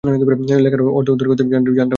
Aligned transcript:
লেখার 0.59 0.81
অর্থ 0.97 1.07
উদ্ধার 1.09 1.27
করতেই 1.29 1.45
জানটা 1.45 1.65
বেরিয়ে 1.65 1.79
যাচ্ছে! 1.79 1.89